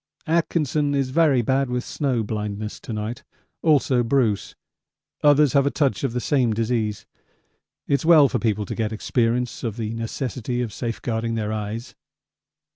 [0.25, 3.21] Atkinson is very bad with snow blindness to night;
[3.61, 4.55] also Bruce.
[5.23, 7.05] Others have a touch of the same disease.
[7.85, 11.93] It's well for people to get experience of the necessity of safeguarding their eyes.